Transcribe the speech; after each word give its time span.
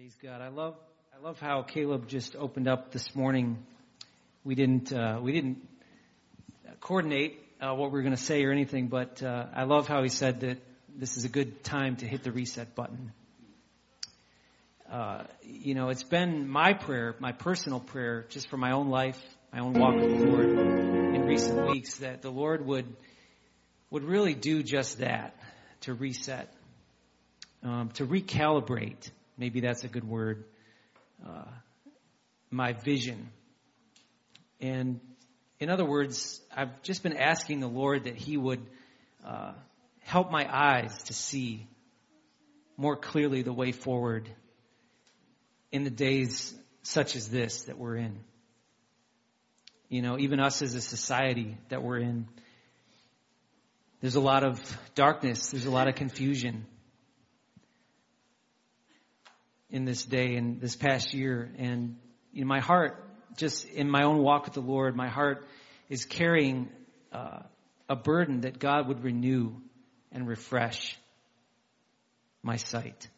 Praise 0.00 0.16
God. 0.22 0.40
I 0.40 0.48
love 0.48 0.76
I 1.14 1.22
love 1.22 1.38
how 1.40 1.60
Caleb 1.60 2.08
just 2.08 2.34
opened 2.34 2.66
up 2.66 2.90
this 2.90 3.14
morning. 3.14 3.58
We 4.44 4.54
didn't 4.54 4.90
uh, 4.94 5.20
we 5.20 5.32
didn't 5.32 5.68
coordinate 6.80 7.38
uh, 7.60 7.74
what 7.74 7.90
we 7.90 7.98
were 7.98 8.02
going 8.02 8.16
to 8.16 8.22
say 8.22 8.42
or 8.44 8.50
anything, 8.50 8.86
but 8.86 9.22
uh, 9.22 9.44
I 9.54 9.64
love 9.64 9.88
how 9.88 10.02
he 10.02 10.08
said 10.08 10.40
that 10.40 10.56
this 10.96 11.18
is 11.18 11.26
a 11.26 11.28
good 11.28 11.62
time 11.62 11.96
to 11.96 12.06
hit 12.06 12.22
the 12.22 12.32
reset 12.32 12.74
button. 12.74 13.12
Uh, 14.90 15.24
you 15.42 15.74
know, 15.74 15.90
it's 15.90 16.04
been 16.04 16.48
my 16.48 16.72
prayer, 16.72 17.14
my 17.18 17.32
personal 17.32 17.78
prayer, 17.78 18.24
just 18.30 18.48
for 18.48 18.56
my 18.56 18.72
own 18.72 18.88
life, 18.88 19.20
my 19.52 19.58
own 19.58 19.74
walk 19.74 19.96
with 19.96 20.18
the 20.18 20.24
Lord 20.24 20.48
in 20.48 21.26
recent 21.26 21.70
weeks, 21.72 21.98
that 21.98 22.22
the 22.22 22.30
Lord 22.30 22.64
would 22.64 22.86
would 23.90 24.04
really 24.04 24.32
do 24.32 24.62
just 24.62 25.00
that, 25.00 25.36
to 25.82 25.92
reset, 25.92 26.50
um, 27.62 27.90
to 27.96 28.06
recalibrate 28.06 29.10
maybe 29.40 29.60
that's 29.60 29.84
a 29.84 29.88
good 29.88 30.06
word, 30.06 30.44
uh, 31.26 31.46
my 32.50 32.74
vision. 32.74 33.30
And 34.60 35.00
in 35.58 35.70
other 35.70 35.84
words, 35.84 36.40
I've 36.54 36.82
just 36.82 37.02
been 37.02 37.16
asking 37.16 37.60
the 37.60 37.68
Lord 37.68 38.04
that 38.04 38.16
He 38.16 38.36
would 38.36 38.60
uh, 39.26 39.52
help 40.02 40.30
my 40.30 40.46
eyes 40.48 41.04
to 41.04 41.14
see 41.14 41.66
more 42.76 42.96
clearly 42.96 43.42
the 43.42 43.52
way 43.52 43.72
forward 43.72 44.28
in 45.72 45.84
the 45.84 45.90
days 45.90 46.54
such 46.82 47.16
as 47.16 47.28
this 47.28 47.62
that 47.62 47.78
we're 47.78 47.96
in. 47.96 48.20
You 49.88 50.02
know, 50.02 50.18
even 50.18 50.38
us 50.38 50.60
as 50.60 50.74
a 50.74 50.82
society 50.82 51.56
that 51.70 51.82
we're 51.82 51.98
in, 51.98 52.28
there's 54.02 54.16
a 54.16 54.20
lot 54.20 54.44
of 54.44 54.60
darkness, 54.94 55.50
there's 55.50 55.66
a 55.66 55.70
lot 55.70 55.88
of 55.88 55.94
confusion 55.94 56.66
in 59.70 59.84
this 59.84 60.04
day 60.04 60.36
and 60.36 60.60
this 60.60 60.76
past 60.76 61.14
year. 61.14 61.50
And 61.58 61.96
in 62.34 62.46
my 62.46 62.60
heart, 62.60 63.04
just 63.36 63.66
in 63.66 63.88
my 63.88 64.02
own 64.04 64.18
walk 64.18 64.44
with 64.44 64.54
the 64.54 64.60
Lord, 64.60 64.96
my 64.96 65.08
heart 65.08 65.46
is 65.88 66.04
carrying 66.04 66.68
uh, 67.12 67.40
a 67.88 67.96
burden 67.96 68.42
that 68.42 68.58
God 68.58 68.88
would 68.88 69.02
renew 69.02 69.52
and 70.12 70.26
refresh 70.26 70.96
my 72.42 72.56
sight, 72.56 73.08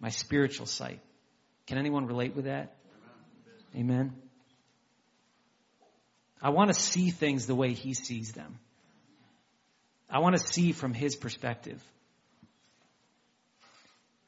my 0.00 0.08
spiritual 0.08 0.66
sight. 0.66 1.00
Can 1.66 1.78
anyone 1.78 2.06
relate 2.06 2.34
with 2.34 2.46
that? 2.46 2.76
Amen. 3.76 4.14
I 6.42 6.50
want 6.50 6.72
to 6.72 6.74
see 6.78 7.10
things 7.10 7.46
the 7.46 7.54
way 7.54 7.72
He 7.72 7.94
sees 7.94 8.32
them. 8.32 8.58
I 10.08 10.18
want 10.18 10.36
to 10.36 10.42
see 10.42 10.72
from 10.72 10.94
His 10.94 11.14
perspective 11.14 11.80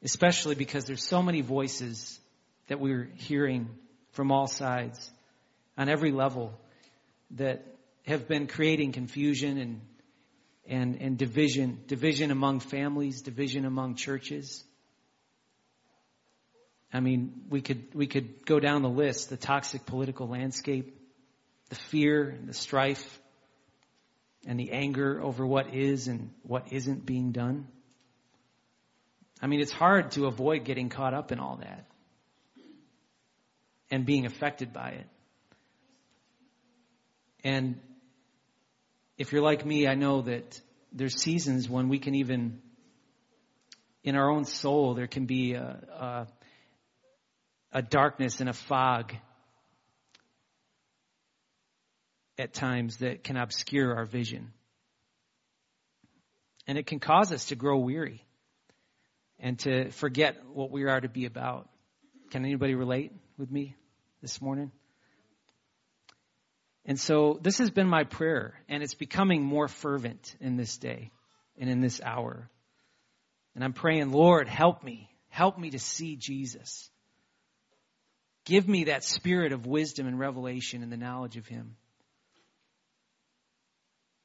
especially 0.03 0.55
because 0.55 0.84
there's 0.84 1.06
so 1.06 1.22
many 1.22 1.41
voices 1.41 2.19
that 2.69 2.81
we're 2.81 3.11
hearing 3.17 3.69
from 4.12 4.31
all 4.31 4.47
sides 4.47 5.11
on 5.77 5.89
every 5.89 6.12
level 6.12 6.53
that 7.33 7.64
have 8.06 8.28
been 8.28 8.47
creating 8.47 8.92
confusion 8.92 9.59
and 9.59 9.81
and, 10.67 11.00
and 11.00 11.19
division, 11.19 11.81
division 11.86 12.31
among 12.31 12.61
families, 12.61 13.22
division 13.22 13.64
among 13.64 13.97
churches. 13.97 14.62
I 16.92 17.00
mean, 17.00 17.47
we 17.48 17.62
could, 17.62 17.94
we 17.94 18.06
could 18.06 18.44
go 18.47 18.61
down 18.61 18.83
the 18.83 18.89
list, 18.89 19.31
the 19.31 19.37
toxic 19.37 19.87
political 19.87 20.28
landscape, 20.28 20.97
the 21.70 21.75
fear 21.75 22.28
and 22.28 22.48
the 22.48 22.55
strife, 22.55 23.20
and 24.47 24.59
the 24.59 24.72
anger 24.72 25.20
over 25.22 25.47
what 25.47 25.75
is 25.75 26.09
and 26.09 26.31
what 26.42 26.72
isn't 26.72 27.06
being 27.06 27.33
done. 27.33 27.66
I 29.43 29.48
mean, 29.48 29.61
it's 29.61 29.73
hard 29.73 30.12
to 30.12 30.27
avoid 30.27 30.65
getting 30.65 30.89
caught 30.89 31.15
up 31.15 31.33
in 31.33 31.41
all 31.41 31.57
that 31.57 31.85
and 33.91 34.07
being 34.07 34.25
affected 34.25 34.73
by 34.73 34.91
it. 34.91 35.07
And 37.43 37.81
if 39.19 39.33
you're 39.33 39.43
like 39.43 39.66
me, 39.66 39.89
I 39.89 39.97
know 39.97 40.22
that 40.22 40.61
there's 40.93 41.21
seasons 41.21 41.69
when 41.69 41.89
we 41.89 41.99
can 41.99 42.15
even, 42.15 42.61
in 44.05 44.15
our 44.15 44.31
own 44.31 44.44
soul, 44.44 44.94
there 44.94 45.09
can 45.09 45.27
be 45.27 45.55
a, 45.55 46.27
a, 47.72 47.78
a 47.78 47.83
darkness 47.83 48.39
and 48.39 48.49
a 48.49 48.53
fog 48.53 49.12
at 52.39 52.55
times 52.55 52.99
that 52.99 53.25
can 53.25 53.37
obscure 53.37 53.97
our 53.97 54.05
vision. 54.05 54.53
And 56.69 56.78
it 56.78 56.87
can 56.87 57.00
cause 57.00 57.33
us 57.33 57.47
to 57.47 57.56
grow 57.56 57.78
weary 57.78 58.25
and 59.42 59.58
to 59.58 59.91
forget 59.91 60.36
what 60.54 60.70
we 60.70 60.84
are 60.84 61.00
to 61.00 61.08
be 61.08 61.26
about. 61.26 61.69
Can 62.30 62.44
anybody 62.44 62.75
relate 62.75 63.12
with 63.36 63.50
me 63.50 63.75
this 64.22 64.41
morning? 64.41 64.70
And 66.86 66.98
so 66.98 67.38
this 67.42 67.58
has 67.58 67.70
been 67.70 67.88
my 67.88 68.04
prayer, 68.04 68.54
and 68.69 68.82
it's 68.82 68.94
becoming 68.94 69.42
more 69.42 69.69
fervent 69.69 70.34
in 70.41 70.56
this 70.56 70.78
day 70.78 71.10
and 71.58 71.69
in 71.69 71.80
this 71.80 72.00
hour. 72.03 72.48
And 73.54 73.62
I'm 73.62 73.72
praying, 73.72 74.12
Lord, 74.12 74.48
help 74.48 74.82
me. 74.82 75.10
Help 75.28 75.59
me 75.59 75.70
to 75.70 75.78
see 75.78 76.16
Jesus. 76.16 76.91
Give 78.44 78.66
me 78.66 78.84
that 78.84 79.04
spirit 79.04 79.53
of 79.53 79.66
wisdom 79.66 80.06
and 80.06 80.19
revelation 80.19 80.82
and 80.82 80.91
the 80.91 80.97
knowledge 80.97 81.36
of 81.36 81.47
Him. 81.47 81.76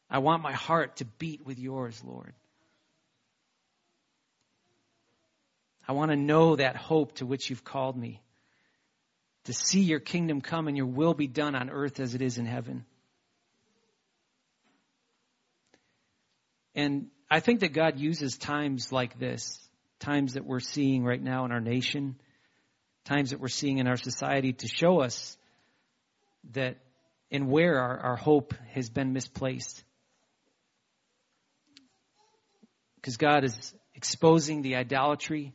I 0.09 0.19
want 0.19 0.41
my 0.41 0.53
heart 0.53 0.97
to 0.97 1.05
beat 1.05 1.45
with 1.45 1.59
yours, 1.59 2.01
Lord. 2.05 2.33
I 5.87 5.93
want 5.93 6.11
to 6.11 6.17
know 6.17 6.55
that 6.55 6.75
hope 6.75 7.15
to 7.15 7.25
which 7.25 7.49
you've 7.49 7.63
called 7.63 7.95
me. 7.95 8.21
To 9.45 9.53
see 9.53 9.81
your 9.81 9.99
kingdom 9.99 10.41
come 10.41 10.67
and 10.67 10.75
your 10.75 10.85
will 10.85 11.13
be 11.13 11.27
done 11.27 11.55
on 11.55 11.69
earth 11.69 12.01
as 12.01 12.13
it 12.13 12.21
is 12.21 12.37
in 12.37 12.45
heaven. 12.45 12.85
And 16.75 17.07
I 17.31 17.39
think 17.39 17.61
that 17.61 17.73
God 17.73 17.97
uses 17.97 18.37
times 18.37 18.91
like 18.91 19.17
this, 19.17 19.57
times 19.99 20.33
that 20.33 20.45
we're 20.45 20.59
seeing 20.59 21.03
right 21.03 21.21
now 21.21 21.45
in 21.45 21.51
our 21.51 21.61
nation, 21.61 22.19
times 23.05 23.29
that 23.29 23.39
we're 23.39 23.47
seeing 23.47 23.77
in 23.77 23.87
our 23.87 23.97
society 23.97 24.53
to 24.53 24.67
show 24.67 24.99
us 24.99 25.37
that 26.51 26.77
and 27.31 27.49
where 27.49 27.79
our, 27.79 27.97
our 27.99 28.15
hope 28.15 28.53
has 28.73 28.89
been 28.89 29.13
misplaced. 29.13 29.83
Because 32.95 33.17
God 33.17 33.43
is 33.43 33.73
exposing 33.95 34.61
the 34.61 34.75
idolatry 34.75 35.53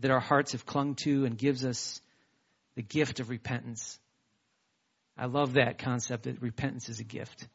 that 0.00 0.10
our 0.10 0.20
hearts 0.20 0.52
have 0.52 0.66
clung 0.66 0.94
to 0.96 1.24
and 1.24 1.36
gives 1.36 1.64
us 1.64 2.00
the 2.74 2.82
gift 2.82 3.20
of 3.20 3.30
repentance. 3.30 3.98
I 5.16 5.26
love 5.26 5.54
that 5.54 5.78
concept 5.78 6.24
that 6.24 6.40
repentance 6.40 6.88
is 6.88 7.00
a 7.00 7.04
gift. 7.04 7.46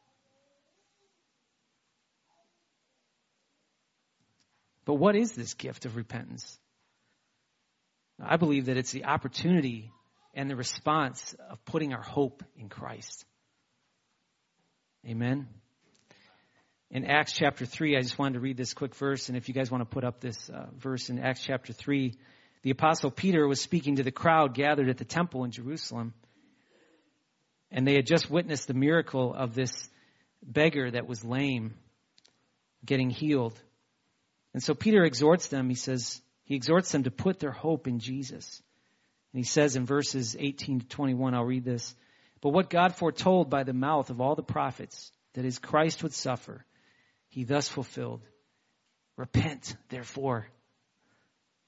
But 4.84 4.94
what 4.94 5.16
is 5.16 5.32
this 5.32 5.54
gift 5.54 5.84
of 5.84 5.96
repentance? 5.96 6.58
I 8.22 8.36
believe 8.36 8.66
that 8.66 8.76
it's 8.76 8.92
the 8.92 9.04
opportunity 9.04 9.90
and 10.32 10.48
the 10.48 10.56
response 10.56 11.34
of 11.50 11.62
putting 11.64 11.92
our 11.92 12.02
hope 12.02 12.44
in 12.56 12.68
Christ. 12.68 13.24
Amen. 15.04 15.48
In 16.90 17.04
Acts 17.04 17.32
chapter 17.32 17.66
3, 17.66 17.96
I 17.96 18.00
just 18.00 18.18
wanted 18.18 18.34
to 18.34 18.40
read 18.40 18.56
this 18.56 18.72
quick 18.72 18.94
verse, 18.94 19.28
and 19.28 19.36
if 19.36 19.48
you 19.48 19.54
guys 19.54 19.70
want 19.70 19.82
to 19.82 19.92
put 19.92 20.04
up 20.04 20.20
this 20.20 20.48
uh, 20.48 20.66
verse 20.78 21.10
in 21.10 21.18
Acts 21.18 21.42
chapter 21.42 21.72
3, 21.72 22.14
the 22.62 22.70
apostle 22.70 23.10
Peter 23.10 23.46
was 23.46 23.60
speaking 23.60 23.96
to 23.96 24.02
the 24.02 24.12
crowd 24.12 24.54
gathered 24.54 24.88
at 24.88 24.96
the 24.96 25.04
temple 25.04 25.44
in 25.44 25.50
Jerusalem. 25.50 26.14
And 27.72 27.86
they 27.86 27.94
had 27.94 28.06
just 28.06 28.30
witnessed 28.30 28.68
the 28.68 28.74
miracle 28.74 29.34
of 29.34 29.54
this 29.54 29.88
beggar 30.42 30.90
that 30.90 31.08
was 31.08 31.24
lame 31.24 31.74
getting 32.84 33.10
healed. 33.10 33.60
And 34.54 34.62
so 34.62 34.72
Peter 34.74 35.04
exhorts 35.04 35.48
them, 35.48 35.68
he 35.68 35.74
says, 35.74 36.20
he 36.44 36.54
exhorts 36.54 36.92
them 36.92 37.02
to 37.02 37.10
put 37.10 37.40
their 37.40 37.50
hope 37.50 37.88
in 37.88 37.98
Jesus. 37.98 38.62
And 39.32 39.40
he 39.40 39.44
says 39.44 39.74
in 39.74 39.86
verses 39.86 40.36
18 40.38 40.80
to 40.80 40.86
21, 40.86 41.34
I'll 41.34 41.44
read 41.44 41.64
this. 41.64 41.94
But 42.40 42.50
what 42.50 42.70
God 42.70 42.94
foretold 42.94 43.50
by 43.50 43.64
the 43.64 43.72
mouth 43.72 44.08
of 44.10 44.20
all 44.20 44.36
the 44.36 44.42
prophets, 44.42 45.10
that 45.34 45.44
his 45.44 45.58
Christ 45.58 46.02
would 46.02 46.14
suffer, 46.14 46.64
he 47.28 47.44
thus 47.44 47.68
fulfilled. 47.68 48.22
Repent, 49.16 49.76
therefore, 49.88 50.46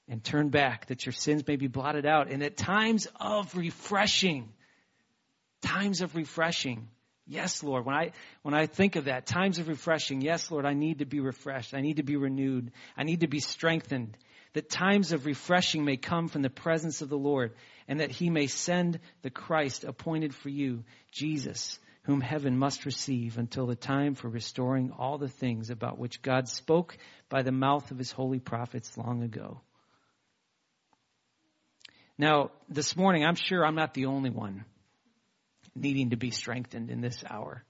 and 0.07 0.23
turn 0.23 0.49
back 0.49 0.87
that 0.87 1.05
your 1.05 1.13
sins 1.13 1.45
may 1.47 1.55
be 1.55 1.67
blotted 1.67 2.05
out. 2.05 2.29
And 2.29 2.43
at 2.43 2.57
times 2.57 3.07
of 3.19 3.55
refreshing, 3.55 4.49
times 5.61 6.01
of 6.01 6.15
refreshing. 6.15 6.87
Yes, 7.25 7.61
Lord. 7.61 7.85
When 7.85 7.95
I, 7.95 8.11
when 8.41 8.55
I 8.55 8.65
think 8.65 8.95
of 8.95 9.05
that, 9.05 9.27
times 9.27 9.59
of 9.59 9.67
refreshing, 9.67 10.21
yes, 10.21 10.49
Lord, 10.49 10.65
I 10.65 10.73
need 10.73 10.99
to 10.99 11.05
be 11.05 11.19
refreshed. 11.19 11.75
I 11.75 11.81
need 11.81 11.97
to 11.97 12.03
be 12.03 12.15
renewed. 12.15 12.71
I 12.97 13.03
need 13.03 13.19
to 13.19 13.27
be 13.27 13.39
strengthened. 13.39 14.17
That 14.53 14.69
times 14.69 15.11
of 15.11 15.27
refreshing 15.27 15.85
may 15.85 15.97
come 15.97 16.27
from 16.27 16.41
the 16.41 16.49
presence 16.49 17.03
of 17.03 17.09
the 17.09 17.17
Lord 17.17 17.53
and 17.87 17.99
that 17.99 18.09
he 18.09 18.31
may 18.31 18.47
send 18.47 18.99
the 19.21 19.29
Christ 19.29 19.83
appointed 19.83 20.33
for 20.33 20.49
you, 20.49 20.83
Jesus, 21.11 21.77
whom 22.03 22.21
heaven 22.21 22.57
must 22.57 22.85
receive 22.85 23.37
until 23.37 23.65
the 23.65 23.75
time 23.75 24.15
for 24.15 24.29
restoring 24.29 24.91
all 24.97 25.17
the 25.17 25.27
things 25.27 25.69
about 25.69 25.99
which 25.99 26.21
God 26.21 26.47
spoke 26.47 26.97
by 27.29 27.41
the 27.41 27.51
mouth 27.51 27.91
of 27.91 27.97
his 27.97 28.11
holy 28.11 28.39
prophets 28.39 28.97
long 28.97 29.23
ago. 29.23 29.61
Now, 32.17 32.51
this 32.67 32.97
morning, 32.97 33.25
I'm 33.25 33.35
sure 33.35 33.65
I'm 33.65 33.75
not 33.75 33.93
the 33.93 34.07
only 34.07 34.29
one 34.29 34.65
needing 35.75 36.09
to 36.09 36.17
be 36.17 36.31
strengthened 36.31 36.89
in 36.89 37.01
this 37.01 37.23
hour. 37.29 37.63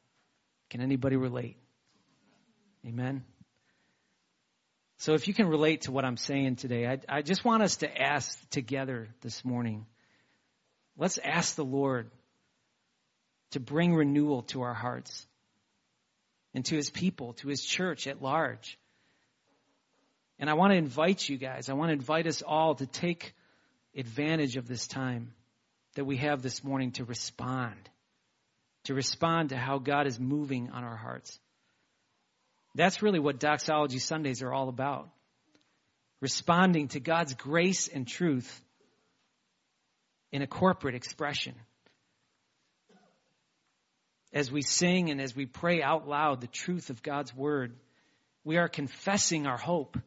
Can 0.69 0.81
anybody 0.81 1.15
relate? 1.15 1.57
Amen. 2.85 3.23
So 4.97 5.13
if 5.13 5.27
you 5.27 5.33
can 5.33 5.47
relate 5.47 5.81
to 5.81 5.91
what 5.91 6.05
I'm 6.05 6.17
saying 6.17 6.57
today, 6.57 6.85
I, 6.85 6.99
I 7.07 7.21
just 7.21 7.45
want 7.45 7.63
us 7.63 7.77
to 7.77 8.01
ask 8.01 8.49
together 8.49 9.09
this 9.21 9.45
morning. 9.45 9.85
Let's 10.97 11.17
ask 11.17 11.55
the 11.55 11.63
Lord 11.63 12.11
to 13.51 13.59
bring 13.59 13.95
renewal 13.95 14.43
to 14.43 14.61
our 14.61 14.73
hearts 14.73 15.25
and 16.53 16.65
to 16.65 16.75
his 16.75 16.89
people, 16.89 17.33
to 17.33 17.47
his 17.47 17.63
church 17.63 18.07
at 18.07 18.21
large. 18.21 18.77
And 20.39 20.49
I 20.49 20.53
want 20.53 20.71
to 20.71 20.77
invite 20.77 21.27
you 21.27 21.37
guys, 21.37 21.69
I 21.69 21.73
want 21.73 21.89
to 21.89 21.93
invite 21.93 22.27
us 22.27 22.41
all 22.41 22.75
to 22.75 22.85
take 22.85 23.33
advantage 23.95 24.55
of 24.55 24.67
this 24.67 24.87
time 24.87 25.33
that 25.95 26.05
we 26.05 26.17
have 26.17 26.41
this 26.41 26.63
morning 26.63 26.91
to 26.93 27.03
respond, 27.03 27.89
to 28.85 28.93
respond 28.93 29.49
to 29.49 29.57
how 29.57 29.79
God 29.79 30.07
is 30.07 30.19
moving 30.19 30.69
on 30.69 30.83
our 30.83 30.95
hearts. 30.95 31.37
That's 32.75 33.01
really 33.01 33.19
what 33.19 33.39
Doxology 33.39 33.99
Sundays 33.99 34.41
are 34.41 34.53
all 34.53 34.69
about. 34.69 35.09
Responding 36.21 36.89
to 36.89 36.99
God's 36.99 37.33
grace 37.33 37.87
and 37.87 38.07
truth 38.07 38.61
in 40.31 40.41
a 40.41 40.47
corporate 40.47 40.95
expression. 40.95 41.55
As 44.31 44.51
we 44.51 44.61
sing 44.61 45.09
and 45.09 45.19
as 45.19 45.35
we 45.35 45.45
pray 45.45 45.81
out 45.81 46.07
loud 46.07 46.41
the 46.41 46.47
truth 46.47 46.89
of 46.89 47.01
God's 47.01 47.35
word, 47.35 47.75
we 48.43 48.57
are 48.57 48.69
confessing 48.69 49.47
our 49.47 49.57
hope. 49.57 49.97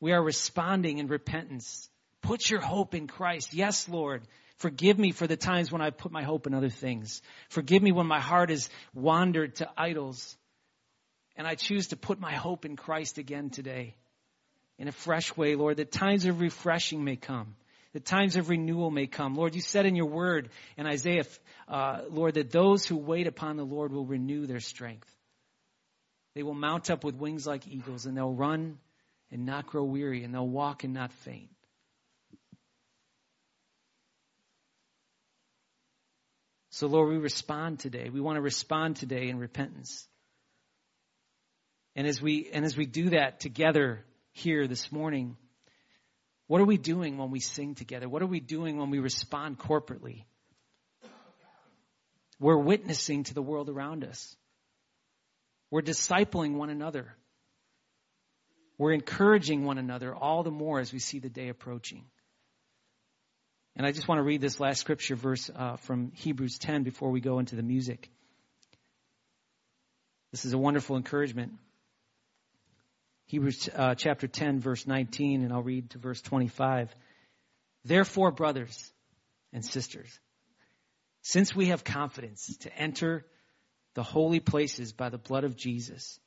We 0.00 0.12
are 0.12 0.22
responding 0.22 0.98
in 0.98 1.06
repentance. 1.06 1.88
Put 2.22 2.48
your 2.50 2.60
hope 2.60 2.94
in 2.94 3.06
Christ. 3.06 3.54
Yes, 3.54 3.88
Lord. 3.88 4.22
Forgive 4.56 4.98
me 4.98 5.12
for 5.12 5.26
the 5.26 5.36
times 5.36 5.72
when 5.72 5.80
I 5.80 5.88
put 5.90 6.12
my 6.12 6.22
hope 6.22 6.46
in 6.46 6.52
other 6.52 6.68
things. 6.68 7.22
Forgive 7.48 7.82
me 7.82 7.92
when 7.92 8.06
my 8.06 8.20
heart 8.20 8.50
has 8.50 8.68
wandered 8.94 9.56
to 9.56 9.70
idols. 9.76 10.36
And 11.36 11.46
I 11.46 11.54
choose 11.54 11.88
to 11.88 11.96
put 11.96 12.20
my 12.20 12.34
hope 12.34 12.66
in 12.66 12.76
Christ 12.76 13.16
again 13.16 13.48
today 13.48 13.94
in 14.78 14.88
a 14.88 14.92
fresh 14.92 15.34
way, 15.36 15.54
Lord, 15.54 15.78
that 15.78 15.92
times 15.92 16.26
of 16.26 16.40
refreshing 16.40 17.04
may 17.04 17.16
come. 17.16 17.56
That 17.92 18.04
times 18.04 18.36
of 18.36 18.48
renewal 18.48 18.90
may 18.90 19.06
come. 19.06 19.34
Lord, 19.34 19.54
you 19.54 19.60
said 19.60 19.84
in 19.84 19.96
your 19.96 20.06
word 20.06 20.50
in 20.76 20.86
Isaiah, 20.86 21.24
uh, 21.66 22.02
Lord, 22.08 22.34
that 22.34 22.52
those 22.52 22.86
who 22.86 22.96
wait 22.96 23.26
upon 23.26 23.56
the 23.56 23.64
Lord 23.64 23.92
will 23.92 24.06
renew 24.06 24.46
their 24.46 24.60
strength. 24.60 25.12
They 26.34 26.44
will 26.44 26.54
mount 26.54 26.90
up 26.90 27.02
with 27.02 27.16
wings 27.16 27.46
like 27.46 27.66
eagles, 27.66 28.06
and 28.06 28.16
they'll 28.16 28.32
run 28.32 28.78
and 29.32 29.44
not 29.44 29.66
grow 29.66 29.82
weary, 29.82 30.22
and 30.22 30.32
they'll 30.32 30.46
walk 30.46 30.84
and 30.84 30.94
not 30.94 31.12
faint. 31.12 31.50
So, 36.70 36.86
Lord, 36.86 37.10
we 37.10 37.18
respond 37.18 37.80
today. 37.80 38.08
We 38.08 38.20
want 38.20 38.36
to 38.36 38.40
respond 38.40 38.96
today 38.96 39.28
in 39.28 39.38
repentance. 39.38 40.06
And 41.96 42.06
as 42.06 42.22
we, 42.22 42.48
and 42.52 42.64
as 42.64 42.76
we 42.76 42.86
do 42.86 43.10
that 43.10 43.40
together 43.40 44.04
here 44.32 44.68
this 44.68 44.92
morning, 44.92 45.36
what 46.50 46.60
are 46.60 46.64
we 46.64 46.78
doing 46.78 47.16
when 47.16 47.30
we 47.30 47.38
sing 47.38 47.76
together? 47.76 48.08
What 48.08 48.22
are 48.22 48.26
we 48.26 48.40
doing 48.40 48.76
when 48.76 48.90
we 48.90 48.98
respond 48.98 49.56
corporately? 49.56 50.24
We're 52.40 52.56
witnessing 52.56 53.22
to 53.22 53.34
the 53.34 53.40
world 53.40 53.68
around 53.68 54.02
us. 54.02 54.34
We're 55.70 55.82
discipling 55.82 56.54
one 56.54 56.68
another. 56.68 57.14
We're 58.78 58.94
encouraging 58.94 59.64
one 59.64 59.78
another 59.78 60.12
all 60.12 60.42
the 60.42 60.50
more 60.50 60.80
as 60.80 60.92
we 60.92 60.98
see 60.98 61.20
the 61.20 61.28
day 61.28 61.50
approaching. 61.50 62.02
And 63.76 63.86
I 63.86 63.92
just 63.92 64.08
want 64.08 64.18
to 64.18 64.24
read 64.24 64.40
this 64.40 64.58
last 64.58 64.80
scripture 64.80 65.14
verse 65.14 65.52
uh, 65.54 65.76
from 65.76 66.10
Hebrews 66.16 66.58
10 66.58 66.82
before 66.82 67.12
we 67.12 67.20
go 67.20 67.38
into 67.38 67.54
the 67.54 67.62
music. 67.62 68.10
This 70.32 70.44
is 70.44 70.52
a 70.52 70.58
wonderful 70.58 70.96
encouragement. 70.96 71.52
Hebrews 73.30 73.68
uh, 73.72 73.94
chapter 73.94 74.26
10, 74.26 74.58
verse 74.58 74.88
19, 74.88 75.44
and 75.44 75.52
I'll 75.52 75.62
read 75.62 75.90
to 75.90 75.98
verse 75.98 76.20
25. 76.20 76.92
Therefore, 77.84 78.32
brothers 78.32 78.92
and 79.52 79.64
sisters, 79.64 80.18
since 81.22 81.54
we 81.54 81.66
have 81.66 81.84
confidence 81.84 82.56
to 82.62 82.76
enter 82.76 83.24
the 83.94 84.02
holy 84.02 84.40
places 84.40 84.92
by 84.92 85.10
the 85.10 85.18
blood 85.18 85.44
of 85.44 85.56
Jesus, 85.56 86.18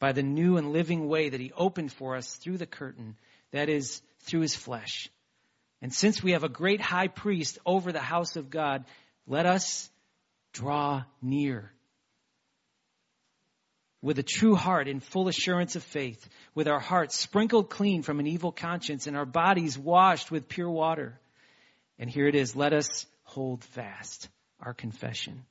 by 0.00 0.10
the 0.10 0.24
new 0.24 0.56
and 0.56 0.72
living 0.72 1.06
way 1.06 1.28
that 1.28 1.38
he 1.38 1.52
opened 1.56 1.92
for 1.92 2.16
us 2.16 2.34
through 2.34 2.58
the 2.58 2.66
curtain, 2.66 3.14
that 3.52 3.68
is, 3.68 4.02
through 4.22 4.40
his 4.40 4.56
flesh. 4.56 5.08
And 5.80 5.94
since 5.94 6.24
we 6.24 6.32
have 6.32 6.42
a 6.42 6.48
great 6.48 6.80
high 6.80 7.06
priest 7.06 7.60
over 7.64 7.92
the 7.92 8.00
house 8.00 8.34
of 8.34 8.50
God, 8.50 8.84
let 9.28 9.46
us 9.46 9.88
draw 10.52 11.04
near 11.22 11.70
with 14.02 14.18
a 14.18 14.22
true 14.22 14.54
heart 14.54 14.88
in 14.88 15.00
full 15.00 15.28
assurance 15.28 15.76
of 15.76 15.82
faith, 15.82 16.28
with 16.54 16.68
our 16.68 16.80
hearts 16.80 17.18
sprinkled 17.18 17.70
clean 17.70 18.02
from 18.02 18.20
an 18.20 18.26
evil 18.26 18.52
conscience 18.52 19.06
and 19.06 19.16
our 19.16 19.26
bodies 19.26 19.78
washed 19.78 20.30
with 20.30 20.48
pure 20.48 20.70
water. 20.70 21.18
And 21.98 22.10
here 22.10 22.28
it 22.28 22.34
is. 22.34 22.54
Let 22.54 22.72
us 22.72 23.06
hold 23.24 23.64
fast 23.64 24.28
our 24.60 24.74
confession. 24.74 25.44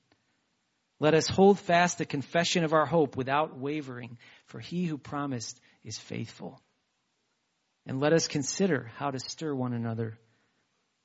Let 1.00 1.14
us 1.14 1.28
hold 1.28 1.60
fast 1.60 1.98
the 1.98 2.06
confession 2.06 2.64
of 2.64 2.74
our 2.74 2.86
hope 2.86 3.18
without 3.18 3.58
wavering, 3.58 4.18
for 4.46 4.60
he 4.60 4.86
who 4.86 4.98
promised 4.98 5.60
is 5.84 5.98
faithful. 5.98 6.62
And 7.86 8.00
let 8.00 8.14
us 8.14 8.28
consider 8.28 8.92
how 8.98 9.12
to 9.12 9.20
stir 9.20 9.54
one 9.54 9.74
another 9.74 10.18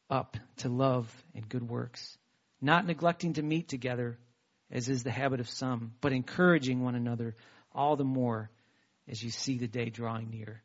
up 0.08 0.37
to 0.58 0.69
love 0.69 1.12
and 1.34 1.48
good 1.48 1.69
works, 1.69 2.16
not 2.60 2.87
neglecting 2.87 3.34
to 3.34 3.42
meet 3.42 3.69
together 3.69 4.19
as 4.70 4.88
is 4.88 5.02
the 5.02 5.11
habit 5.11 5.40
of 5.40 5.49
some, 5.49 5.93
but 6.00 6.12
encouraging 6.12 6.82
one 6.82 6.94
another 6.94 7.34
all 7.72 7.96
the 7.96 8.05
more 8.05 8.50
as 9.08 9.22
you 9.22 9.31
see 9.31 9.58
the 9.58 9.69
day 9.69 9.90
drawing 9.90 10.31
near. 10.31 10.62